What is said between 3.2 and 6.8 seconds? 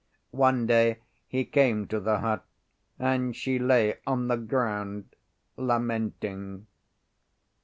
she lay on the ground lamenting.